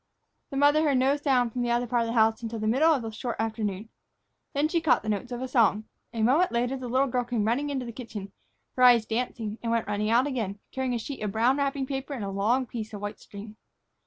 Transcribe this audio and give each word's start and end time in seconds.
The 0.49 0.57
mother 0.57 0.81
heard 0.81 0.97
no 0.97 1.15
sound 1.15 1.51
from 1.53 1.61
the 1.61 1.69
other 1.69 1.85
part 1.85 2.01
of 2.01 2.07
the 2.07 2.13
house 2.13 2.41
until 2.41 2.57
the 2.57 2.65
middle 2.65 2.91
of 2.91 3.03
the 3.03 3.11
short 3.11 3.35
afternoon. 3.37 3.89
Then 4.55 4.67
she 4.67 4.81
caught 4.81 5.03
the 5.03 5.09
notes 5.09 5.31
of 5.31 5.43
a 5.43 5.47
song. 5.47 5.83
A 6.11 6.23
moment 6.23 6.51
later 6.51 6.75
the 6.75 6.87
little 6.87 7.05
girl 7.05 7.23
came 7.23 7.45
running 7.45 7.69
into 7.69 7.85
the 7.85 7.91
kitchen, 7.91 8.31
her 8.75 8.81
eyes 8.81 9.05
dancing, 9.05 9.59
and 9.61 9.71
went 9.71 9.85
running 9.87 10.09
out 10.09 10.25
again, 10.25 10.57
carrying 10.71 10.95
a 10.95 10.97
sheet 10.97 11.21
of 11.21 11.31
brown 11.33 11.57
wrapping 11.57 11.85
paper 11.85 12.13
and 12.15 12.25
a 12.25 12.31
long 12.31 12.65
piece 12.65 12.93
of 12.95 13.01
white 13.01 13.19
string. 13.19 13.57